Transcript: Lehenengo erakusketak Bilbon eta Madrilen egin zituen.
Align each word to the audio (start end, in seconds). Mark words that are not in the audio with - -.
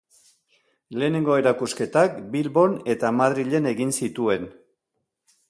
Lehenengo 1.01 1.35
erakusketak 1.41 2.17
Bilbon 2.33 2.75
eta 2.95 3.13
Madrilen 3.19 3.71
egin 3.75 3.95
zituen. 4.01 4.51